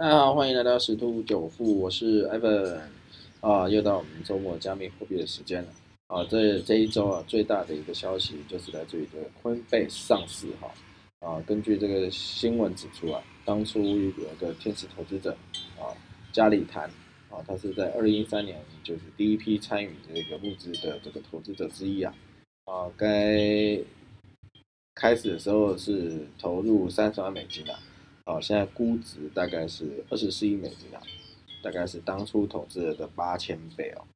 [0.00, 2.80] 大家好，欢迎来到十兔九富，我是 Evan
[3.42, 5.68] 啊，又到我们周末加密货币的时间了
[6.06, 6.24] 啊。
[6.24, 10.72] 这这一周啊，最大的一个消息就是来自于这个 Coinbase 上市哈
[11.20, 11.38] 啊。
[11.46, 15.36] 根据这个新闻指出啊，当初有一个天使投资者
[15.78, 15.92] 啊，
[16.32, 16.84] 加里谈
[17.28, 22.14] 啊，他是在二零一三年就是第一批参与这个募资的这个投资者之一啊
[22.64, 23.78] 啊，该
[24.94, 27.78] 开始的时候是投入三十万美金的。
[28.30, 31.02] 哦，现在估值大概是二十四亿美金啊，
[31.62, 34.06] 大概是当初投资的八千倍哦。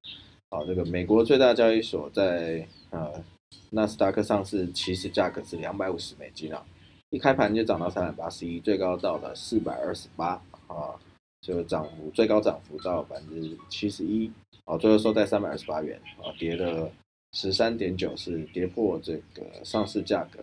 [0.50, 3.24] 好，这个美国最大交易所在呃
[3.70, 6.64] 纳斯达克上市，起始价格是两百五十美金啊，
[7.10, 10.94] 一开盘就涨到三百八十一，最高到了四百二十八啊，
[11.40, 14.30] 就涨幅最高涨幅到百分之七十一，
[14.66, 16.88] 哦，最后收在三百二十八元啊，跌了
[17.32, 20.38] 十三点九，是跌破这个上市价格。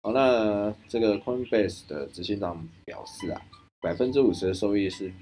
[0.00, 3.42] 好，那这个 Coinbase 的执行长表示啊，
[3.80, 5.12] 百分之五十的收益是，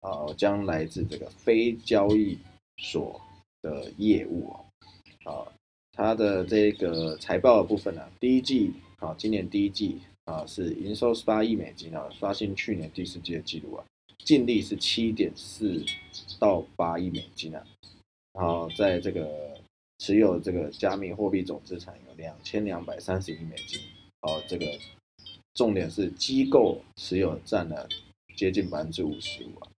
[0.00, 2.38] 呃，将来自这个非交易
[2.78, 3.20] 所
[3.62, 4.64] 的业务哦。
[5.24, 5.46] 啊，
[5.92, 13.84] 它的这个财报的部分呢，第一季啊，今年第一季啊是营收十八亿美金啊，刷新去年第四季的记录啊，
[14.24, 15.84] 净利是七点四
[16.38, 17.66] 到八亿美金啊，
[18.34, 19.60] 然后在这个
[19.98, 23.80] 持有这个加密货币总资产有两千两百三十亿美金。
[24.22, 24.66] 哦，这个
[25.54, 27.88] 重点是机构持有占了
[28.36, 29.68] 接近百分之五十五啊。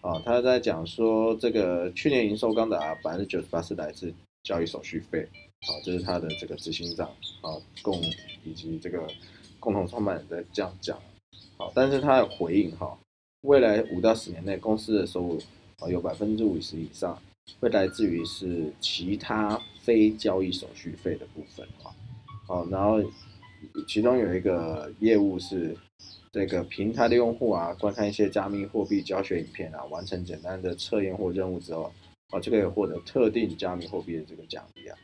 [0.00, 5.28] 啊，他在讲说，这个去年营收刚达百分之九十八是来自交易手续费，
[5.62, 7.08] 啊，这是他的这个执行长
[7.42, 7.50] 啊
[7.82, 8.00] 共
[8.44, 9.06] 以及这个
[9.58, 10.96] 共同创办人在这样讲。
[11.56, 12.96] 好，但是他有回应哈，
[13.42, 15.38] 未来五到十年内公司的收入
[15.80, 17.20] 啊有百分之五十以上
[17.58, 21.90] 会来自于是其他非交易手续费的部分啊。
[22.46, 23.02] 好，然后。
[23.86, 25.76] 其中有一个业务是
[26.32, 31.92] 这个平台的用户啊，观看一些加密货币教学影片啊，完成简单的测验或任务之后，
[32.30, 34.96] 啊，就可以获得特定加密货币的这个奖励啊。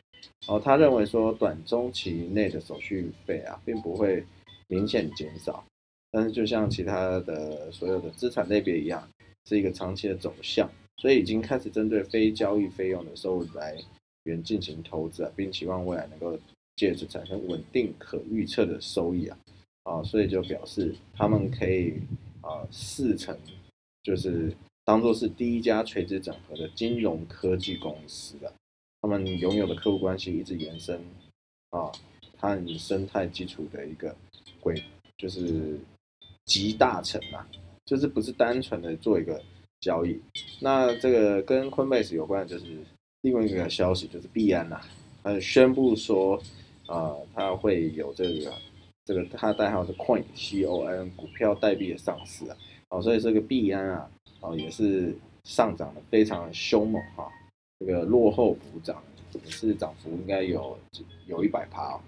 [0.47, 4.23] 然后他认为说，短中期内的手续费啊，并不会
[4.67, 5.63] 明显减少，
[6.11, 9.07] 但是就像其他的所有的资产类别一样，
[9.49, 13.77] 是一个长期的走向，所以已经开始针对非交易费用的收入来
[14.23, 16.39] 源进行投资啊，并期望未来能够。
[16.77, 19.37] 借此产生稳定可预测的收益啊，
[19.81, 21.95] 啊，所以就表示他们可以
[22.39, 23.35] 啊四成，
[24.03, 24.55] 就是
[24.85, 28.53] 当做是第一家垂直整合的金融科技公司的，
[29.01, 31.03] 他们拥有的客户关系一直延伸
[31.71, 31.91] 啊，
[32.37, 34.15] 和生态基础的一个
[34.61, 34.79] 规，
[35.17, 35.79] 就是
[36.45, 37.49] 集大成啊，
[37.85, 39.41] 就是不是单纯的做一个
[39.79, 40.15] 交易。
[40.59, 42.65] 那这个跟 Coinbase 有关的就是
[43.21, 44.79] 另外一个消息，就是币安呐，
[45.23, 46.39] 呃，宣布说。
[46.87, 48.53] 啊，它会有这个，
[49.05, 52.57] 这个它代号是 Coin C O N 股票代币的上市啊，
[52.89, 54.09] 哦，所以这个币安啊，
[54.39, 57.29] 哦也是上涨的非常凶猛哈，
[57.79, 59.03] 这个落后补涨
[59.33, 60.77] 也是涨幅应该有
[61.25, 62.01] 有一百趴哦，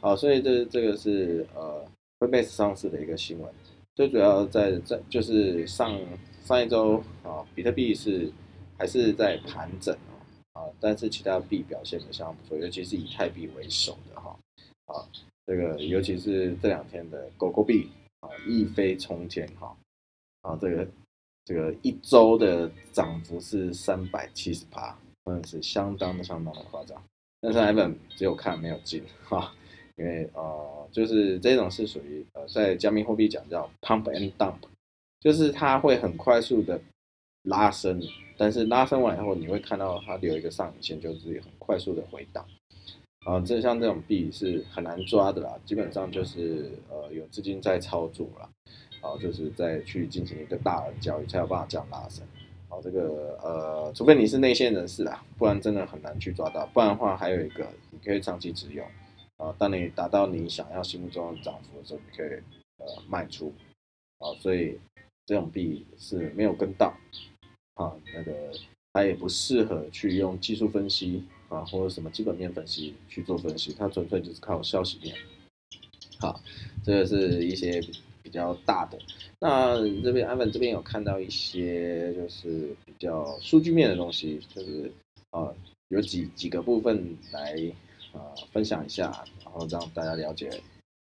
[0.00, 1.84] 好，所以这这个是呃
[2.18, 3.48] Coinbase 上市的一个新闻，
[3.94, 5.96] 最主要在在就是上
[6.42, 8.32] 上一周啊，比特币是
[8.76, 9.96] 还是在盘整。
[10.58, 14.36] 啊，但是其他币表现的相当不错，尤其是以太币为首的哈，
[14.86, 15.06] 啊，
[15.46, 17.88] 这个尤其是这两天的狗狗币
[18.20, 19.76] 啊，一飞冲天哈，
[20.42, 20.88] 啊，这个
[21.44, 27.00] 这个一周的涨幅是三百七十八，真的是相当的相当的夸张。
[27.40, 29.54] 但是 Evan 只有看没有进哈，
[29.94, 34.56] 因为呃，就是这种是属于呃，在加密货币讲叫 pump and dump，
[35.20, 36.80] 就是它会很快速的
[37.42, 38.00] 拉伸。
[38.36, 42.46] 但是拉伸完以后，你会看到它留一个上影线，就是很快速的回档。
[43.24, 48.48] 啊，这像这种币是很难抓的啦，基本上就是呃有资金在操作啦，
[49.00, 52.24] 啊，就是在去进行一个大的交易才有办法这样拉伸。
[52.68, 56.64] 好，这个呃，除非你是内线人士啦，不然真的很难去抓到。
[56.72, 58.84] 不然的话，还有一个你可以长期持有，
[59.36, 62.38] 啊，当你达到你想要心目中的涨幅的时候，你可以
[62.78, 63.52] 呃卖出。
[64.18, 64.78] 啊，所以
[65.26, 66.94] 这种币是没有跟到。
[67.78, 68.32] 啊，那个
[68.92, 75.14] 它也不适合去用技术分析啊，或者什么基本面分析去做分析，它纯粹就是靠消息面。
[76.18, 76.40] 好，
[76.84, 77.80] 这个是一些
[78.20, 78.98] 比较大的。
[79.38, 84.92] 那这边安文这边有看到一些就是比较数据面的东西，就是
[85.30, 85.48] 啊
[85.90, 87.54] 有几几个部分来
[88.12, 90.48] 啊分享一下，然后让大家了解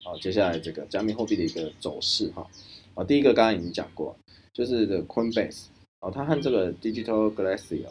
[0.04, 2.46] 啊接下来这个加密货币的一个走势哈。
[2.94, 4.14] 啊，第一个刚刚已经讲过，
[4.52, 5.68] 就是的 Coinbase。
[6.02, 7.90] 哦，它和这个 Digital Glacier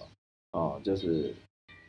[0.53, 1.35] 哦，就是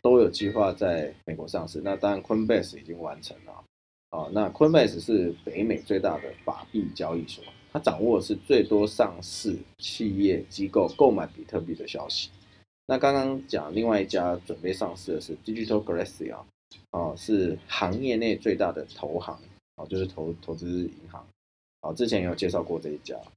[0.01, 1.81] 都有计划在美国上市。
[1.83, 3.63] 那当然，Coinbase 已经完成了。
[4.11, 7.43] 哦，那 Coinbase 是北美最大的法币交易所。
[7.71, 12.29] 它掌握的是最多上市企业机构购买比特币的消息。
[12.87, 16.47] 那刚刚讲另外一家准备上市的是 Digital Galaxy 啊，
[16.91, 19.37] 哦，是行业内最大的投行，
[19.75, 21.27] 哦，就是投投资银行，
[21.81, 23.31] 哦，之前有介绍过这一家，好，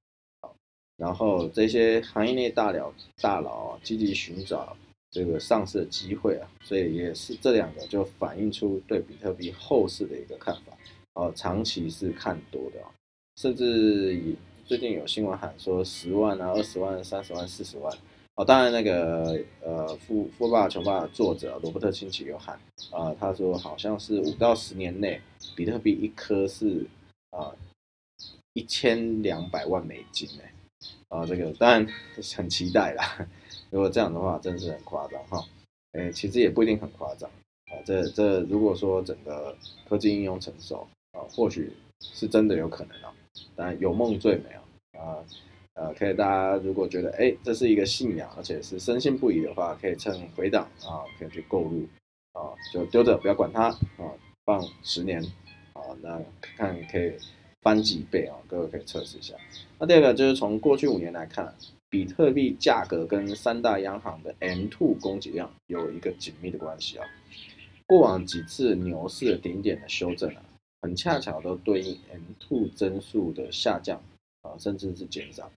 [1.00, 2.93] 然后这些行业内大佬
[3.23, 4.76] 大佬，积极寻找
[5.11, 10.76] 这个上市的机会啊，所以也是这两个就反映出对比特币后市的一个看法，
[11.14, 12.91] 哦，长期是看多的啊，
[13.37, 14.37] 甚至以
[14.67, 17.91] 最近有新闻喊说十万啊、二十万、三十万、四十万。
[18.37, 22.58] 哦，当然那个呃，富富爸穷爸的作者罗伯特清崎有喊
[22.91, 25.20] 啊，他说好像是五到十年内，
[25.56, 26.87] 比特币一颗是
[27.31, 27.53] 啊
[28.53, 30.53] 一千两百万美金哎，
[31.10, 31.86] 啊这个当然
[32.34, 33.28] 很期待啦。
[33.70, 35.44] 如果这样的话，真的是很夸张哈。
[35.92, 37.28] 哎，其实也不一定很夸张
[37.66, 37.76] 啊。
[37.84, 39.54] 这这如果说整个
[39.86, 41.70] 科技应用成熟啊，或许
[42.00, 43.12] 是真的有可能啊。
[43.54, 44.62] 当然有梦最美啊
[44.98, 45.24] 啊。
[45.74, 51.86] 呃，可以，大家如果觉得哎，这是一个信仰，而且是深信不疑的话，可以趁回档啊，可以去购入
[52.32, 54.12] 啊，就丢着不要管它啊，
[54.44, 55.22] 放十年
[55.72, 57.14] 啊，那看可以
[57.62, 59.34] 翻几倍啊，各位可以测试一下。
[59.78, 61.54] 那第二个就是从过去五年来看，
[61.88, 67.06] 比特币价格跟三大央行的 M2 供给量有一个紧密的关系啊。
[67.86, 70.42] 过往几次牛市的顶点的修正啊，
[70.82, 71.98] 很恰巧都对应
[72.40, 74.00] M2 增速的下降
[74.42, 75.50] 啊，甚至是减少。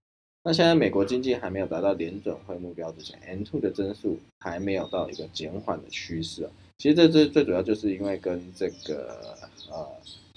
[0.46, 6.52] 那现在美国经济还没有达到联准会目标之前，M2 的增速还没有到一个减缓的趋势啊。
[6.78, 9.38] 其实这这最主要就是因为跟这个
[9.70, 9.88] 呃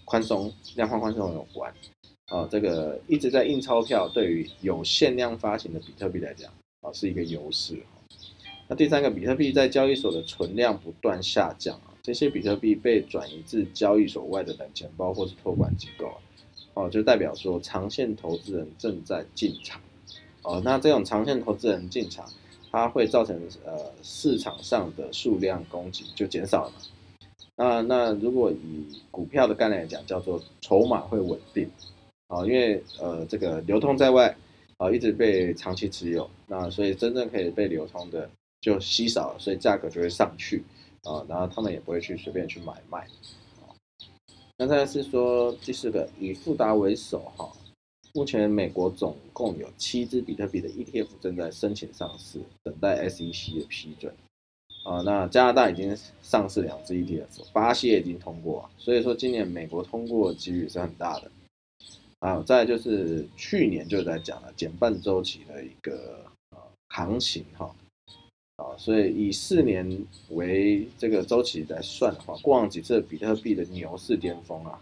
[0.06, 1.70] 宽松量化宽松有关
[2.28, 2.48] 啊。
[2.50, 6.50] 这个一直在印钞票，对于有限量发行的比特币来讲
[6.80, 7.76] 啊是一个优势。
[8.68, 16.10] 那第三个，比特币在交易所的存量不断下降啊，这些比特币被转移至交易所外的冷钱包或是托管机构，
[16.74, 19.80] 哦，就代表说长线投资人正在进场。
[20.42, 22.28] 哦，那这种长线投资人进场，
[22.72, 26.72] 它会造成呃市场上的数量供给就减少了？
[27.56, 31.70] 那那如果以股票的概念来讲，叫做筹码会稳定，
[32.28, 34.36] 啊，因为呃这个流通在外，
[34.76, 38.28] 啊一直被长期持有，那所以真正可以被流通的
[38.60, 40.62] 就稀少了，所以价格就会上去，
[41.04, 43.06] 啊，然后他们也不会去随便去买卖，
[44.58, 47.50] 那再是说第四个以富达为首哈。
[48.14, 54.10] 目前美国总共有七只比特币的 ETF 正在申请上市，等待 SEC 的批准。
[54.86, 61.30] 啊，那加拿大已经上市两只 ETF，巴西也已经通过，所以说今年美国通过几率是很大的。
[62.20, 67.74] 啊，再就是去年就在讲了减半周期的一个呃行情哈，
[68.56, 74.80] 啊，所以以四年为这个周期来算的话，过往几次比特币的牛市巅峰啊，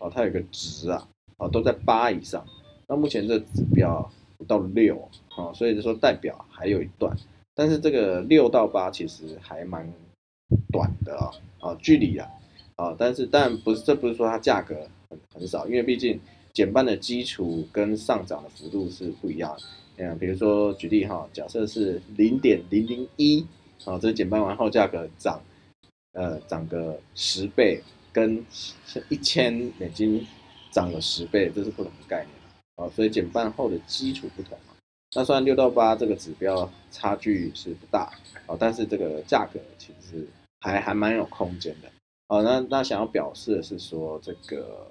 [0.00, 1.06] 哦，它有个值啊，
[1.36, 2.44] 哦，都在八以上。
[2.88, 7.16] 那目前这指标不到六啊，所以就说代表还有一段，
[7.54, 9.92] 但是这个六到八其实还蛮
[10.72, 12.28] 短的啊啊距离啊
[12.76, 14.74] 啊，但是但不是这不是说它价格
[15.08, 16.18] 很很少，因为毕竟
[16.52, 19.62] 减半的基础跟上涨的幅度是不一样的。
[19.98, 23.46] 嗯，比如说举例哈，假设是零点零零一
[23.84, 25.40] 啊，这减半完后价格涨
[26.12, 28.44] 呃涨个十倍，跟
[29.10, 30.26] 一千美金
[30.70, 32.28] 涨了十倍，这是不同的概念。
[32.76, 34.56] 啊，所以减半后的基础不同，
[35.14, 38.10] 那虽然六到八这个指标差距是不大，
[38.46, 40.26] 啊，但是这个价格其实
[40.60, 41.88] 还还蛮有空间的，
[42.28, 44.90] 啊，那那想要表示的是说这个，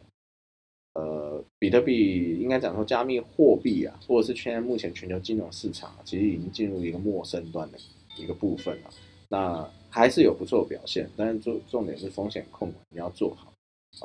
[0.93, 7.77] 呃，比特币应该讲说加密货币啊，或者是现在目前全球金融市场其实已经进入一个陌生段的
[8.15, 8.89] 一个部分了，
[9.27, 13.51] 那还是有不错的表现，但是重重点是风险控管你要做好，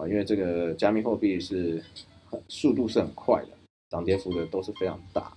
[0.02, 1.85] 啊，因为这个加密货币是
[2.49, 3.49] 速度是很快的。
[3.88, 5.33] 涨跌幅的都是非常大，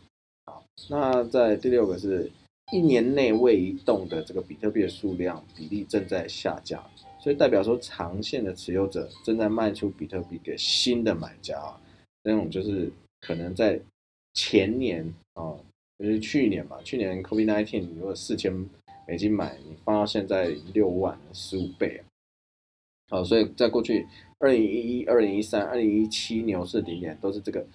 [0.87, 2.31] 那在第六个是
[2.71, 6.83] 一年内未移动的这个比特币的数量比例正在下降，
[7.19, 11.81] 所以代表说长线的持有者正在卖出比特币给新的买家啊，
[12.23, 13.79] 那种就是可能在
[14.33, 15.57] 前年啊，
[15.97, 18.53] 就是去年嘛，去年 COVID-19 如果四千
[19.07, 22.03] 美金买，你放到现在六万十五倍啊，
[23.09, 24.07] 好，所以在过去
[24.37, 27.65] 二零一一、二零一三、二零一七牛市顶点都是这个。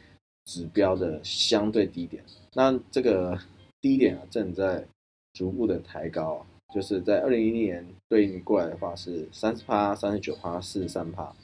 [0.44, 2.22] 指标的相对低点，
[2.52, 3.38] 那这个
[3.80, 4.86] 低点啊正在
[5.32, 11.34] 逐步的抬高，就是在二零一零年对应过来的话是三十趴、三十九趴、四十三趴，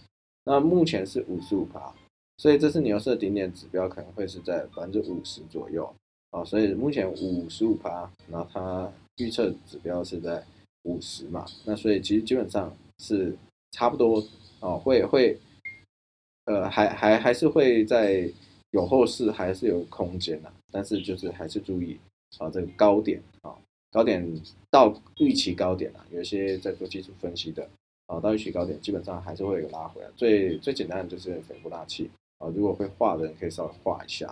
[0.44, 1.94] 那目前是五十五趴，
[2.36, 5.92] 所以这次牛市的顶点指标可能会是在百分之五十左右。
[6.30, 10.44] 啊，所以目前五十五趴，然后它预测指标是在
[10.84, 13.34] 五十嘛，那所以其实基本上是
[13.72, 14.22] 差不多。
[14.60, 15.40] 啊，会会
[16.44, 18.30] 呃还还还是会在。
[18.72, 21.98] 有后市还是有空间的，但是就是还是注意
[22.38, 23.56] 啊这个高点啊，
[23.90, 24.24] 高点
[24.70, 27.68] 到预期高点啊，有一些在做技术分析的
[28.06, 30.08] 啊，到预期高点基本上还是会有拉回来。
[30.16, 32.08] 最最简单的就是斐波那契
[32.38, 34.28] 啊，如果会画的人可以稍微画一下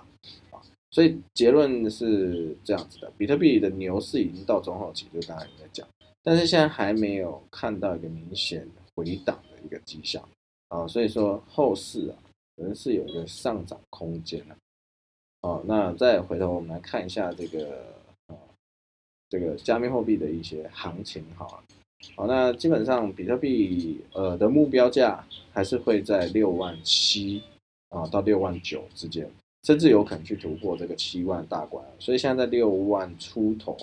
[0.51, 0.63] 啊。
[0.93, 5.87] 所以结论是这样子的，比特币的牛市已经到中后期，就刚才也在讲，
[6.23, 10.23] 但是现在还没有看到一个明显回档的一个迹象
[10.69, 12.15] 啊，所以说后市啊。
[12.59, 14.57] 可能是有一个上涨空间的，
[15.43, 17.95] 哦，那再回头我们来看一下这个
[18.27, 18.37] 呃
[19.29, 21.47] 这个加密货币的一些行情哈，
[22.17, 27.41] 好，那基本上比特币呃的目标价还是会在六万七
[27.91, 29.31] 啊到六万九之间，
[29.63, 33.77] 甚至有可能去突破这个七万大关，所以现在在六万出头，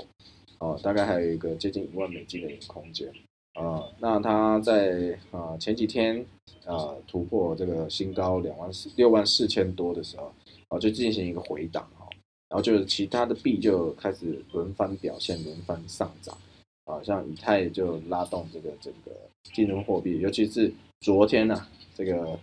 [0.59, 3.09] 哦，大概还有一个接近一万美金的一个空间。
[3.55, 6.25] 呃，那它在呃前几天
[6.65, 10.33] 呃突破这个新高两万四六万四千多的时候，
[10.67, 12.05] 啊就进行一个回档哈，
[12.49, 16.37] 然后就是其他的币就开始轮番表现，轮番上涨，
[16.83, 19.11] 啊像以太就拉动这个整个
[19.53, 20.69] 金融货币，尤其是
[20.99, 22.37] 昨天呢这个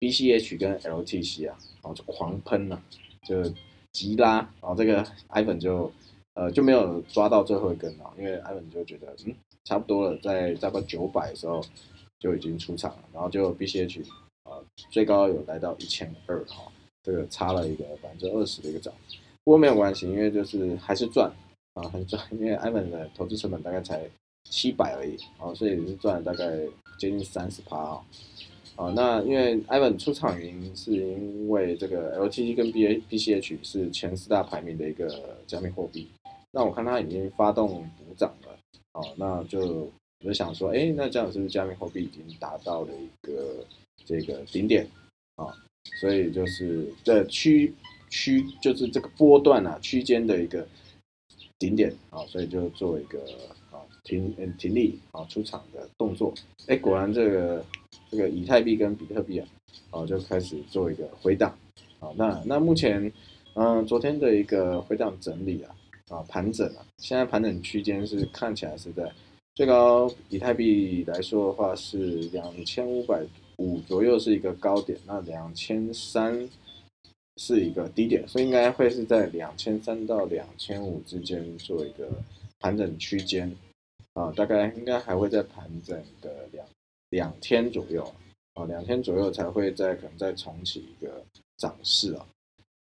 [0.00, 2.82] BCH 跟 LTC 啊，然后就狂喷了，
[3.26, 3.42] 就
[3.92, 5.90] 急拉，然后这个 iPhone 就
[6.34, 9.34] 呃就没有抓到最后一根啊，因为 Ivan 就觉得嗯。
[9.68, 11.62] 差不多了，在大概九百的时候
[12.18, 14.02] 就已经出场了，然后就 BCH
[14.44, 14.56] 啊
[14.90, 16.72] 最高有来到一千二哈，
[17.02, 18.94] 这个差了一个百分之二十的一个涨，
[19.44, 21.30] 不过没有关系，因为就是还是赚
[21.74, 24.08] 啊，很赚，因为 Ivan 的投资成本大概才
[24.44, 26.46] 七百而已啊，所以也是赚了大概
[26.98, 28.04] 接近三十趴啊，
[28.76, 36.08] 啊那因为 Ivan 出场原因是因为这个 LTT 跟 B A B C H 是前四大排名的一个加密货币，
[36.52, 38.57] 那我看它已经发动补涨了。
[38.94, 39.90] 哦，那就
[40.20, 43.64] 我就想说，哎，那这样是不是加密货币已经达到了一个
[44.04, 44.88] 这个顶点
[45.36, 45.54] 啊？
[46.00, 47.72] 所以就是这区
[48.10, 50.66] 区就是这个波段啊区间的一个
[51.58, 53.20] 顶点啊，所以就做一个
[53.70, 56.34] 啊停嗯停利啊出场的动作。
[56.66, 57.64] 哎，果然这个
[58.10, 59.48] 这个以太币跟比特币啊，
[59.90, 61.56] 啊就开始做一个回档
[62.00, 62.10] 啊。
[62.16, 63.12] 那那目前
[63.54, 65.74] 嗯昨天的一个回档整理啊。
[66.08, 69.12] 啊，盘整啊，现在盘整区间是看起来是在
[69.54, 73.22] 最高以太币来说的话是两千五百
[73.56, 76.48] 五左右是一个高点，那两千三
[77.36, 82.08] 是一个低点，所以应该会是在两千三到两千五之间做一个
[82.60, 83.54] 盘整区间。
[84.14, 86.66] 啊，大概应该还会在盘整的两
[87.10, 88.02] 两天左右。
[88.54, 91.22] 啊，两天左右才会再可能再重启一个
[91.58, 92.26] 涨势啊，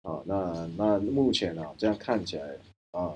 [0.02, 2.44] 啊，那那目前呢这样看起来。
[2.94, 3.14] 啊，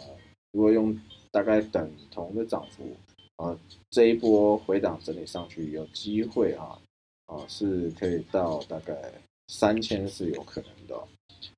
[0.52, 1.00] 如果用
[1.32, 2.96] 大概等同的涨幅，
[3.36, 3.56] 啊，
[3.92, 6.80] 这一波回档整理上去，有机会啊，
[7.28, 8.96] 啊，是可以到大概
[9.50, 11.08] 三千是有可能的，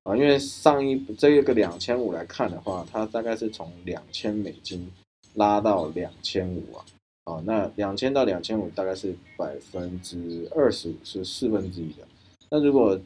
[0.03, 4.91] 啊，因为上一这一个两千五来看的话，它大概是从两千美金
[5.35, 6.85] 拉到两千五啊，
[7.23, 12.05] 啊，那两千到两千五大概是百分之二十五，是四分之一的，
[12.51, 12.99] 那如果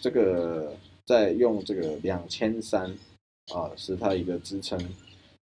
[0.00, 2.96] 这个再用这个两千三。
[3.52, 4.80] 啊，是它一个支撑，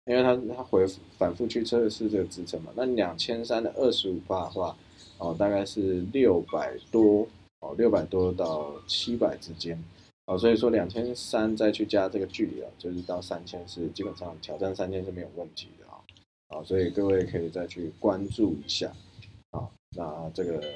[0.05, 0.85] 因为它它回
[1.17, 2.71] 反复去测试这个支撑嘛。
[2.75, 4.75] 那两千三的二十五的话，
[5.19, 7.27] 哦，大概是六百多
[7.59, 9.81] 哦，六百多到七百之间
[10.25, 10.35] 啊。
[10.35, 16.01] 所以说两千三再去加这个距离啊，就是到三千是基本上挑战三千是没有问题的啊。
[16.47, 18.91] 啊，所以各位可以再去关注一下
[19.51, 19.69] 啊。
[19.95, 20.73] 那这个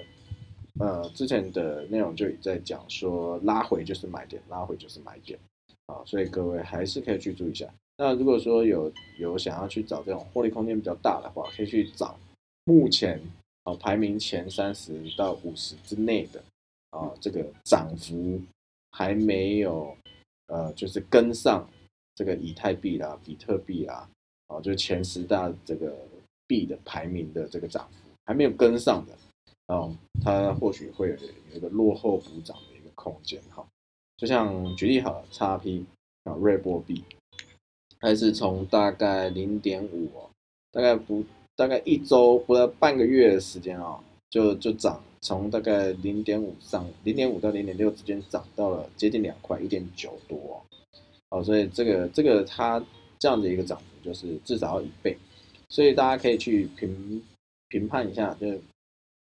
[0.79, 5.39] 呃之前的内容就已在讲说拉回就是买点，拉回就是买点。
[5.87, 7.71] 啊，所以各位还是可以去注意一下。
[7.97, 12.17] 那如果说有有想要去找这种获利空间比较大的话，可以去找
[12.65, 13.21] 目前
[13.63, 16.43] 啊排名前三十到五十之内的
[16.89, 18.41] 啊这个涨幅
[18.91, 19.95] 还没有
[20.47, 21.69] 呃就是跟上
[22.15, 24.09] 这个以太币啦、比特币啦
[24.47, 25.95] 啊，就前十大这个
[26.47, 29.89] 币的排名的这个涨幅还没有跟上的啊，
[30.23, 31.15] 它或许会有
[31.53, 33.65] 一个落后补涨的一个空间哈。
[34.17, 35.83] 就像举例好了，XP
[36.23, 37.03] 啊，瑞波币，
[37.99, 40.09] 还是从大概零点五，
[40.71, 50.63] 大概不大概一周不到半个月的时间啊，就就涨，从大概零点五上零点五到零点六之间涨到了接近两块一点九多
[51.29, 52.81] 哦，所以这个这个它
[53.19, 55.17] 这样的一个涨幅就是至少要一倍，
[55.67, 57.21] 所以大家可以去评
[57.67, 58.47] 评判一下，就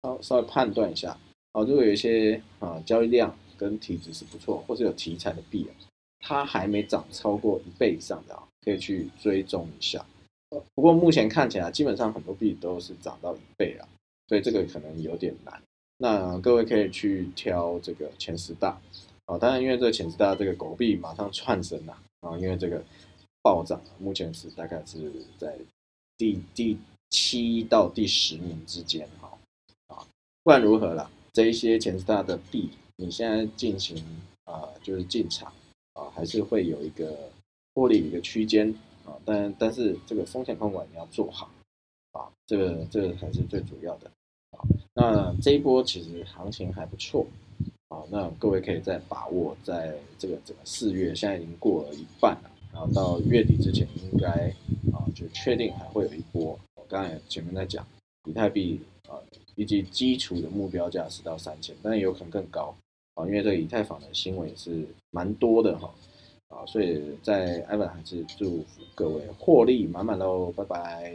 [0.04, 1.18] 稍稍微判断一下
[1.52, 3.36] 哦，如果有一些啊交易量。
[3.56, 5.72] 跟体质是不错，或者有题材的币啊，
[6.20, 10.04] 它还没涨超过一倍以上的啊，可以去追踪一下。
[10.74, 13.88] 不过目前看起来，基本上很多币都是涨到一倍啊，
[14.28, 15.60] 所以这个可能有点难。
[15.96, 18.80] 那各位可以去挑这个前十大
[19.26, 22.82] 啊，当然因为这个前十大这个狗币马上窜升了啊，因为这个
[23.42, 25.56] 暴涨，目前是大概是在
[26.16, 26.78] 第第
[27.10, 29.36] 七到第十名之间哈
[29.88, 30.06] 啊，
[30.42, 33.96] 不管如何啦，这一些前十大的币，你现在进行
[34.44, 35.52] 啊就是进场
[35.94, 37.30] 啊，还是会有一个
[37.74, 38.74] 获利一个区间
[39.04, 41.50] 啊，但但是这个风险控管你要做好
[42.12, 44.10] 啊，这个这个才是最主要的
[44.50, 44.60] 啊。
[44.94, 47.26] 那这一波其实行情还不错。
[47.88, 54.28] 啊，那各位可以再把握，在这个整个四月，现在已经过了一半了，然后到月底之前，应该
[54.92, 56.58] 啊就确定还会有一波。
[56.74, 57.86] 我刚才前面在讲，
[58.28, 59.14] 以太币啊，
[59.54, 62.74] 以及基础的目标价是到三千，但有可能更高
[63.14, 65.92] 啊，因为这个以太坊的新闻也是蛮多的哈
[66.48, 71.14] 啊，所以在艾文还是祝福各位获利满满喽，拜拜。